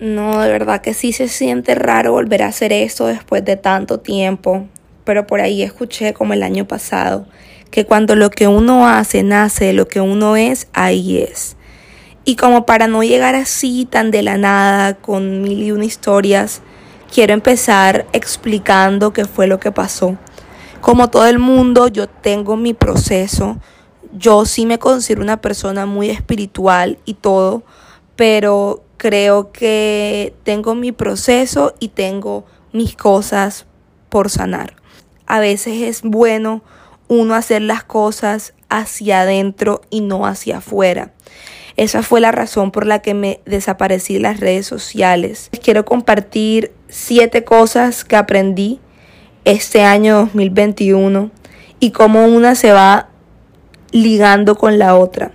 [0.00, 4.00] No, de verdad que sí se siente raro volver a hacer esto después de tanto
[4.00, 4.66] tiempo.
[5.04, 7.26] Pero por ahí escuché como el año pasado
[7.72, 11.56] que cuando lo que uno hace nace de lo que uno es, ahí es.
[12.24, 16.60] Y como para no llegar así tan de la nada con mil y una historias,
[17.12, 20.18] quiero empezar explicando qué fue lo que pasó.
[20.80, 23.58] Como todo el mundo, yo tengo mi proceso.
[24.12, 27.62] Yo sí me considero una persona muy espiritual y todo,
[28.16, 33.66] pero creo que tengo mi proceso y tengo mis cosas
[34.08, 34.76] por sanar.
[35.26, 36.62] A veces es bueno
[37.08, 41.10] uno hacer las cosas hacia adentro y no hacia afuera.
[41.76, 45.50] Esa fue la razón por la que me desaparecí de las redes sociales.
[45.64, 48.78] Quiero compartir siete cosas que aprendí
[49.44, 51.32] este año 2021
[51.80, 53.08] y cómo una se va
[53.90, 55.32] ligando con la otra.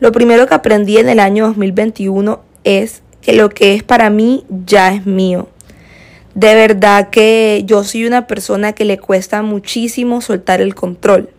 [0.00, 4.44] Lo primero que aprendí en el año 2021 es que lo que es para mí
[4.66, 5.48] ya es mío.
[6.34, 11.30] De verdad que yo soy una persona que le cuesta muchísimo soltar el control.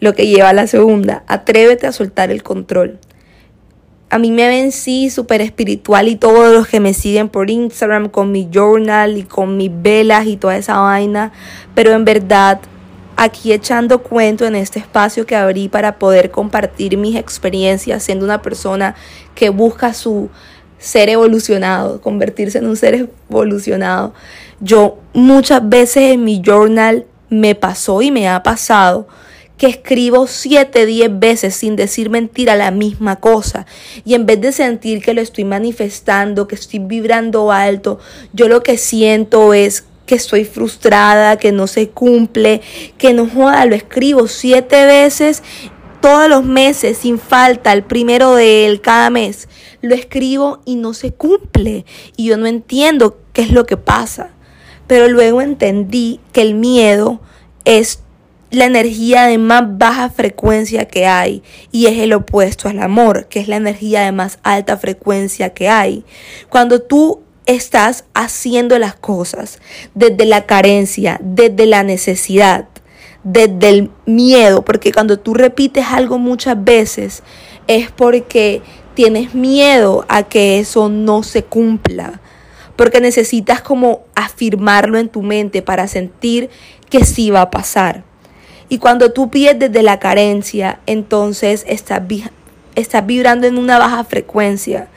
[0.00, 2.98] Lo que lleva a la segunda, atrévete a soltar el control.
[4.10, 8.08] A mí me ven sí súper espiritual y todos los que me siguen por Instagram
[8.08, 11.32] con mi journal y con mis velas y toda esa vaina,
[11.74, 12.60] pero en verdad
[13.16, 18.42] aquí echando cuento en este espacio que abrí para poder compartir mis experiencias siendo una
[18.42, 18.96] persona
[19.34, 20.30] que busca su
[20.80, 24.14] ser evolucionado, convertirse en un ser evolucionado.
[24.60, 29.06] Yo muchas veces en mi journal me pasó y me ha pasado
[29.56, 33.66] que escribo siete, diez veces sin decir mentira la misma cosa.
[34.06, 37.98] Y en vez de sentir que lo estoy manifestando, que estoy vibrando alto,
[38.32, 42.62] yo lo que siento es que estoy frustrada, que no se cumple,
[42.96, 45.42] que no joda, lo escribo siete veces
[46.00, 49.48] todos los meses sin falta, el primero de él, cada mes,
[49.80, 51.84] lo escribo y no se cumple.
[52.16, 54.30] Y yo no entiendo qué es lo que pasa.
[54.86, 57.20] Pero luego entendí que el miedo
[57.64, 58.00] es
[58.50, 63.40] la energía de más baja frecuencia que hay y es el opuesto al amor, que
[63.40, 66.04] es la energía de más alta frecuencia que hay.
[66.48, 69.60] Cuando tú estás haciendo las cosas
[69.94, 72.68] desde la carencia, desde la necesidad,
[73.22, 77.22] desde el miedo, porque cuando tú repites algo muchas veces
[77.66, 78.62] es porque
[78.94, 82.20] tienes miedo a que eso no se cumpla,
[82.76, 86.50] porque necesitas como afirmarlo en tu mente para sentir
[86.88, 88.04] que sí va a pasar.
[88.68, 92.02] Y cuando tú pides desde la carencia, entonces estás,
[92.74, 94.88] estás vibrando en una baja frecuencia.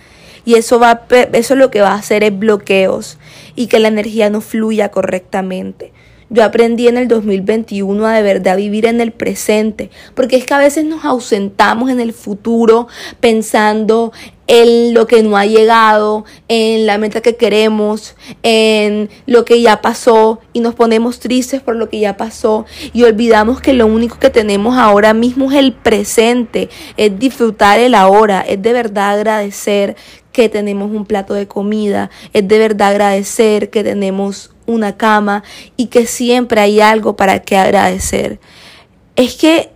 [0.46, 3.18] Y eso, va, eso lo que va a hacer es bloqueos
[3.56, 5.92] y que la energía no fluya correctamente.
[6.34, 10.56] Yo aprendí en el 2021 a de verdad vivir en el presente, porque es que
[10.56, 12.88] a veces nos ausentamos en el futuro
[13.20, 14.12] pensando
[14.48, 19.80] en lo que no ha llegado, en la meta que queremos, en lo que ya
[19.82, 24.18] pasó y nos ponemos tristes por lo que ya pasó y olvidamos que lo único
[24.18, 29.96] que tenemos ahora mismo es el presente, es disfrutar el ahora, es de verdad agradecer
[30.32, 35.44] que tenemos un plato de comida, es de verdad agradecer que tenemos una cama
[35.78, 38.40] y que siempre hay algo para que agradecer.
[39.16, 39.70] Es que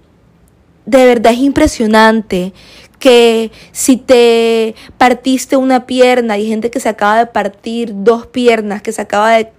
[0.85, 2.53] de verdad es impresionante
[2.99, 8.81] que si te partiste una pierna, y gente que se acaba de partir dos piernas,
[8.81, 9.51] que se acaba de,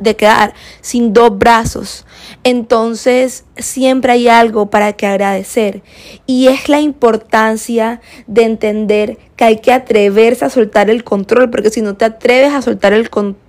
[0.00, 2.04] de quedar sin dos brazos,
[2.42, 5.82] entonces siempre hay algo para que agradecer.
[6.26, 11.70] Y es la importancia de entender que hay que atreverse a soltar el control, porque
[11.70, 13.43] si no te atreves a soltar el control,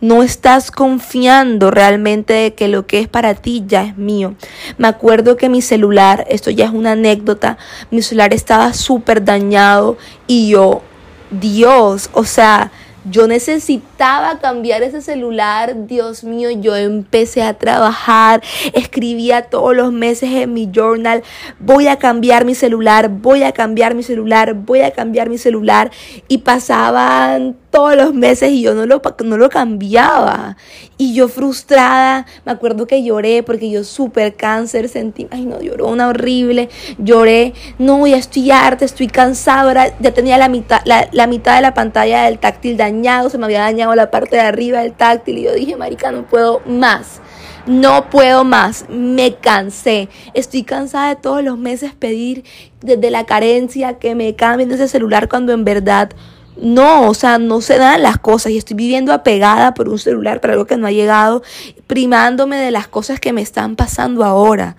[0.00, 4.34] no estás confiando realmente de que lo que es para ti ya es mío.
[4.78, 7.58] Me acuerdo que mi celular, esto ya es una anécdota,
[7.90, 10.82] mi celular estaba súper dañado y yo,
[11.30, 12.70] Dios, o sea,
[13.10, 20.30] yo necesitaba cambiar ese celular, Dios mío, yo empecé a trabajar, escribía todos los meses
[20.32, 21.22] en mi journal,
[21.60, 25.90] voy a cambiar mi celular, voy a cambiar mi celular, voy a cambiar mi celular
[26.28, 30.56] y pasaban todos los meses y yo no lo, no lo cambiaba.
[30.96, 35.88] Y yo frustrada, me acuerdo que lloré porque yo súper cáncer sentí, ay no, lloró
[35.88, 41.26] una horrible, lloré, no, ya estoy harta, estoy cansada, ya tenía la mitad, la, la
[41.26, 42.95] mitad de la pantalla del táctil dañado,
[43.30, 46.26] se me había dañado la parte de arriba del táctil y yo dije, marica, no
[46.26, 47.20] puedo más.
[47.66, 50.08] No puedo más, me cansé.
[50.34, 52.44] Estoy cansada de todos los meses pedir
[52.80, 56.10] desde la carencia que me cambien ese celular cuando en verdad
[56.56, 60.40] no, o sea, no se dan las cosas y estoy viviendo apegada por un celular,
[60.40, 61.42] para algo que no ha llegado,
[61.86, 64.76] primándome de las cosas que me están pasando ahora.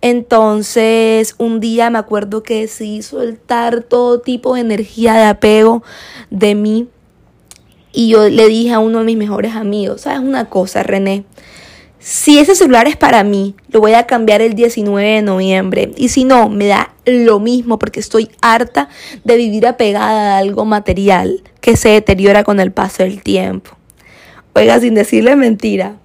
[0.00, 5.82] Entonces, un día me acuerdo que decidí soltar todo tipo de energía de apego
[6.30, 6.88] de mí
[7.94, 11.24] Y yo le dije a uno de mis mejores amigos, ¿sabes una cosa, René?
[12.00, 15.92] Si ese celular es para mí, lo voy a cambiar el 19 de noviembre.
[15.96, 18.88] Y si no, me da lo mismo porque estoy harta
[19.22, 23.70] de vivir apegada a algo material que se deteriora con el paso del tiempo.
[24.54, 25.96] Oiga, sin decirle mentira,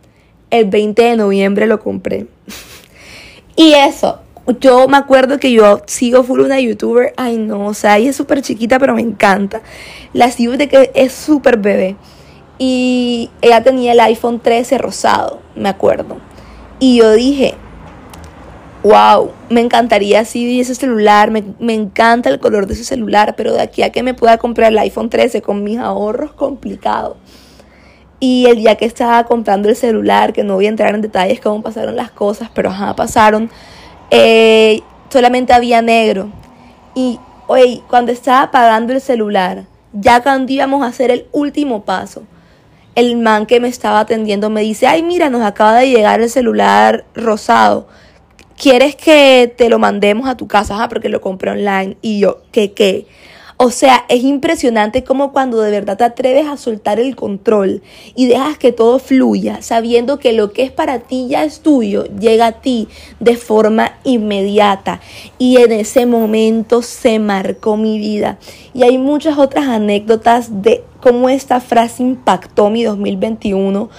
[0.52, 2.28] el 20 de noviembre lo compré.
[3.56, 4.22] y eso,
[4.60, 8.16] yo me acuerdo que yo sigo full una youtuber, ay no, o sea, ella es
[8.16, 9.62] súper chiquita, pero me encanta.
[10.14, 11.96] La sigo de que es súper bebé.
[12.58, 16.18] Y ella tenía el iPhone 13 rosado, me acuerdo.
[16.80, 17.56] Y yo dije,
[18.84, 23.54] wow, me encantaría así ese celular, me, me, encanta el color de ese celular, pero
[23.54, 27.18] de aquí a que me pueda comprar el iPhone 13 con mis ahorros, complicado.
[28.20, 31.40] Y el día que estaba comprando el celular, que no voy a entrar en detalles
[31.40, 33.50] cómo pasaron las cosas, pero ajá, pasaron,
[34.12, 36.30] eh, solamente había negro.
[36.96, 42.24] Y, oye, cuando estaba pagando el celular, ya cuando íbamos a hacer el último paso,
[42.96, 46.30] el man que me estaba atendiendo me dice, ay, mira, nos acaba de llegar el
[46.30, 47.88] celular rosado.
[48.58, 50.84] ¿Quieres que te lo mandemos a tu casa?
[50.84, 51.98] Ah, porque lo compré online.
[52.02, 53.08] Y yo, ¿qué qué?
[53.62, 57.82] O sea, es impresionante como cuando de verdad te atreves a soltar el control
[58.16, 62.06] y dejas que todo fluya, sabiendo que lo que es para ti ya es tuyo,
[62.06, 62.88] llega a ti
[63.20, 65.02] de forma inmediata.
[65.38, 68.40] Y en ese momento se marcó mi vida.
[68.74, 73.90] Y hay muchas otras anécdotas de cómo esta frase impactó mi 2021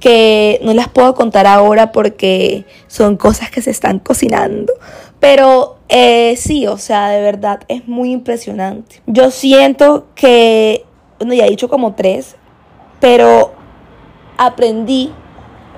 [0.00, 4.72] que no las puedo contar ahora porque son cosas que se están cocinando.
[5.20, 9.02] Pero eh, sí, o sea, de verdad es muy impresionante.
[9.06, 10.84] Yo siento que,
[11.18, 12.36] bueno, ya he dicho como tres,
[13.00, 13.52] pero
[14.36, 15.12] aprendí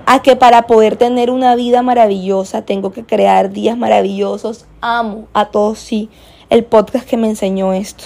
[0.07, 4.67] a que para poder tener una vida maravillosa tengo que crear días maravillosos.
[4.81, 6.11] Amo a todos, sí,
[6.51, 8.05] el podcast que me enseñó esto.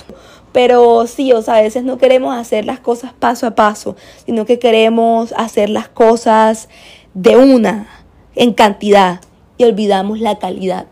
[0.55, 4.47] Pero sí, o sea, a veces no queremos hacer las cosas paso a paso, sino
[4.47, 6.69] que queremos hacer las cosas
[7.13, 7.89] de una,
[8.37, 9.21] en cantidad,
[9.59, 10.87] y olvidamos la calidad.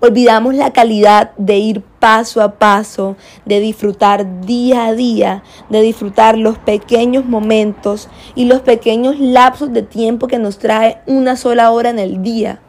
[0.00, 3.16] Olvidamos la calidad de ir paso a paso,
[3.46, 9.80] de disfrutar día a día, de disfrutar los pequeños momentos y los pequeños lapsos de
[9.80, 12.60] tiempo que nos trae una sola hora en el día.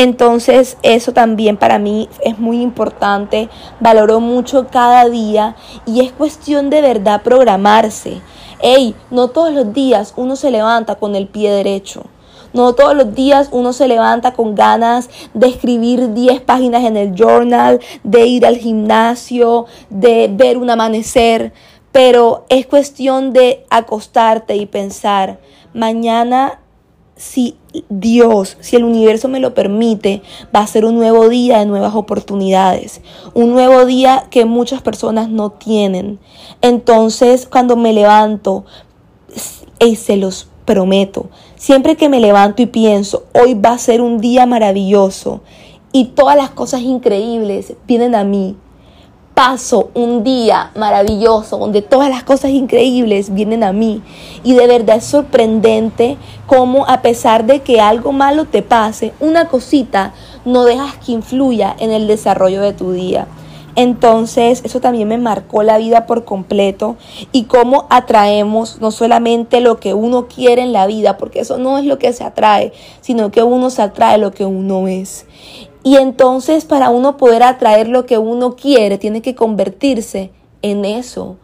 [0.00, 3.48] Entonces eso también para mí es muy importante,
[3.80, 5.56] valoro mucho cada día
[5.86, 8.20] y es cuestión de verdad programarse.
[8.62, 12.04] Ey, no todos los días uno se levanta con el pie derecho.
[12.52, 17.16] No todos los días uno se levanta con ganas de escribir 10 páginas en el
[17.16, 21.52] journal, de ir al gimnasio, de ver un amanecer,
[21.90, 25.40] pero es cuestión de acostarte y pensar,
[25.74, 26.60] mañana
[27.16, 27.57] si
[27.88, 30.22] Dios, si el universo me lo permite,
[30.54, 33.00] va a ser un nuevo día de nuevas oportunidades,
[33.34, 36.18] un nuevo día que muchas personas no tienen.
[36.62, 38.64] Entonces, cuando me levanto,
[39.80, 44.18] y se los prometo, siempre que me levanto y pienso, hoy va a ser un
[44.18, 45.40] día maravilloso
[45.92, 48.56] y todas las cosas increíbles vienen a mí,
[49.38, 54.02] paso un día maravilloso donde todas las cosas increíbles vienen a mí.
[54.42, 56.16] Y de verdad es sorprendente
[56.48, 60.12] cómo a pesar de que algo malo te pase, una cosita
[60.44, 63.28] no dejas que influya en el desarrollo de tu día.
[63.76, 66.96] Entonces, eso también me marcó la vida por completo
[67.30, 71.78] y cómo atraemos no solamente lo que uno quiere en la vida, porque eso no
[71.78, 72.72] es lo que se atrae,
[73.02, 75.26] sino que uno se atrae lo que uno es.
[75.82, 80.32] Y entonces, para uno poder atraer lo que uno quiere, tiene que convertirse
[80.62, 81.36] en eso.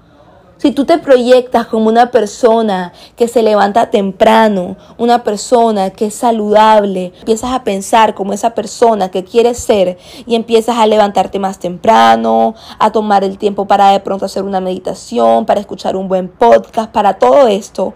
[0.57, 6.15] Si tú te proyectas como una persona que se levanta temprano, una persona que es
[6.15, 11.59] saludable, empiezas a pensar como esa persona que quieres ser y empiezas a levantarte más
[11.59, 16.29] temprano, a tomar el tiempo para de pronto hacer una meditación, para escuchar un buen
[16.29, 17.93] podcast, para todo esto,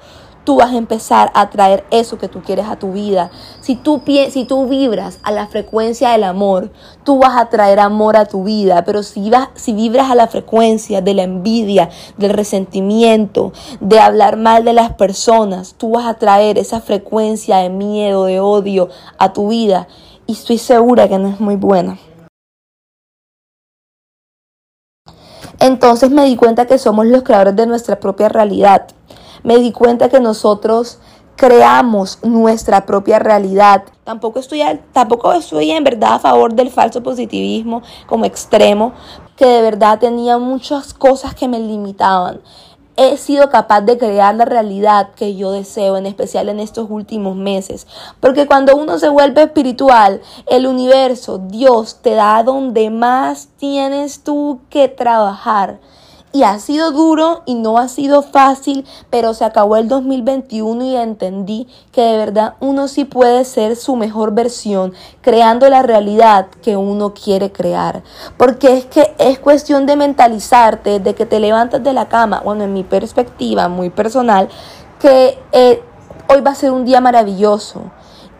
[0.48, 3.30] tú vas a empezar a traer eso que tú quieres a tu vida.
[3.60, 4.00] Si tú,
[4.30, 6.72] si tú vibras a la frecuencia del amor,
[7.04, 8.82] tú vas a traer amor a tu vida.
[8.86, 14.38] Pero si, vas, si vibras a la frecuencia de la envidia, del resentimiento, de hablar
[14.38, 18.88] mal de las personas, tú vas a traer esa frecuencia de miedo, de odio
[19.18, 19.86] a tu vida.
[20.26, 21.98] Y estoy segura que no es muy buena.
[25.60, 28.86] Entonces me di cuenta que somos los creadores de nuestra propia realidad
[29.42, 30.98] me di cuenta que nosotros
[31.38, 33.84] creamos nuestra propia realidad.
[34.04, 34.60] Tampoco estoy,
[34.92, 38.92] tampoco estoy en verdad a favor del falso positivismo como extremo,
[39.36, 42.40] que de verdad tenía muchas cosas que me limitaban.
[42.96, 47.36] He sido capaz de crear la realidad que yo deseo, en especial en estos últimos
[47.36, 47.86] meses.
[48.18, 54.58] Porque cuando uno se vuelve espiritual, el universo, Dios, te da donde más tienes tú
[54.70, 55.78] que trabajar
[56.32, 60.96] Y ha sido duro y no ha sido fácil, pero se acabó el 2021 y
[60.96, 64.92] entendí que de verdad uno sí puede ser su mejor versión,
[65.22, 68.02] creando la realidad que uno quiere crear.
[68.36, 72.64] Porque es que es cuestión de mentalizarte, de que te levantas de la cama, bueno,
[72.64, 74.48] en mi perspectiva muy personal,
[75.00, 75.82] que eh,
[76.28, 77.90] hoy va a ser un día maravilloso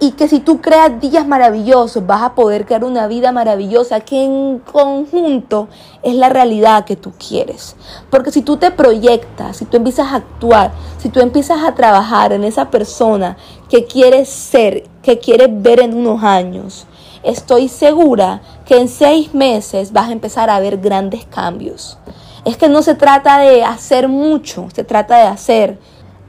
[0.00, 4.22] y que si tú creas días maravillosos vas a poder crear una vida maravillosa que
[4.22, 5.68] en conjunto
[6.02, 7.74] es la realidad que tú quieres.
[8.10, 12.32] Porque si tú te proyectas, si tú empiezas a actuar, si tú empiezas a trabajar
[12.32, 13.36] en esa persona
[13.68, 16.86] que quieres ser, que quieres ver en unos años,
[17.24, 21.98] estoy segura que en seis meses vas a empezar a ver grandes cambios.
[22.44, 25.78] Es que no se trata de hacer mucho, se trata de hacer.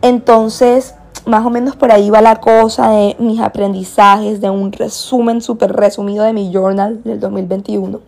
[0.01, 0.95] Entonces,
[1.25, 5.73] más o menos por ahí va la cosa de mis aprendizajes, de un resumen súper
[5.73, 7.99] resumido de mi journal del 2021.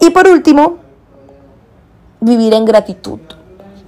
[0.00, 0.78] Y por último,
[2.20, 3.20] vivir en gratitud,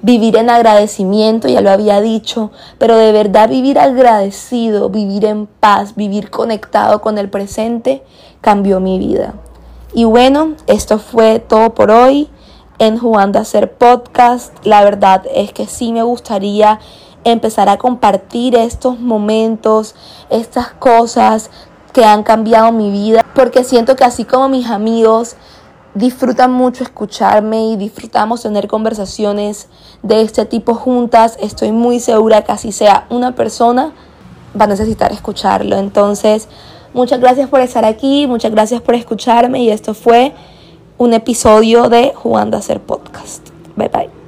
[0.02, 5.94] vivir en agradecimiento, ya lo había dicho, pero de verdad vivir agradecido, vivir en paz,
[5.94, 8.02] vivir conectado con el presente,
[8.40, 9.34] cambió mi vida.
[9.94, 12.28] Y bueno, esto fue todo por hoy
[12.78, 14.52] en Jugando a Hacer Podcast.
[14.64, 16.80] La verdad es que sí me gustaría
[17.24, 19.94] empezar a compartir estos momentos,
[20.30, 21.50] estas cosas
[21.92, 25.36] que han cambiado mi vida, porque siento que así como mis amigos
[25.94, 29.68] disfrutan mucho escucharme y disfrutamos tener conversaciones
[30.02, 33.92] de este tipo juntas, estoy muy segura que así sea una persona,
[34.60, 35.76] va a necesitar escucharlo.
[35.76, 36.48] Entonces,
[36.92, 40.34] muchas gracias por estar aquí, muchas gracias por escucharme y esto fue
[40.98, 43.48] un episodio de Jugando a hacer podcast.
[43.76, 44.23] Bye bye.